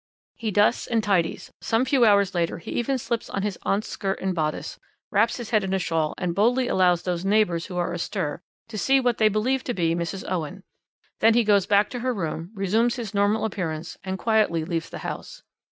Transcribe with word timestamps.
He 0.33 0.49
dusts 0.49 0.87
and 0.87 1.03
tidies; 1.03 1.51
some 1.61 1.85
few 1.85 2.05
hours 2.05 2.33
later 2.33 2.57
he 2.57 2.71
even 2.71 2.97
slips 2.97 3.29
on 3.29 3.43
his 3.43 3.59
aunt's 3.61 3.87
skirt 3.87 4.19
and 4.19 4.33
bodice, 4.33 4.79
wraps 5.11 5.37
his 5.37 5.51
head 5.51 5.63
in 5.63 5.75
a 5.75 5.77
shawl, 5.77 6.15
and 6.17 6.33
boldly 6.33 6.67
allows 6.67 7.03
those 7.03 7.23
neighbours 7.23 7.67
who 7.67 7.77
are 7.77 7.93
astir 7.93 8.41
to 8.69 8.77
see 8.79 8.99
what 8.99 9.19
they 9.19 9.29
believe 9.29 9.63
to 9.65 9.75
be 9.75 9.93
Mrs. 9.93 10.23
Owen. 10.27 10.63
Then 11.19 11.35
he 11.35 11.43
goes 11.43 11.67
back 11.67 11.87
to 11.91 11.99
her 11.99 12.15
room, 12.15 12.49
resumes 12.55 12.95
his 12.95 13.13
normal 13.13 13.45
appearance 13.45 13.95
and 14.03 14.17
quietly 14.17 14.65
leaves 14.65 14.89
the 14.89 14.97
house." 15.05 15.43